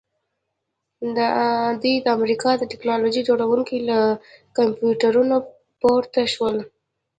[1.81, 3.99] دوی د امریکا د ټیکنالوژۍ جوړونکي له
[4.57, 5.35] کمپیوټرونو
[5.81, 6.55] پورته شول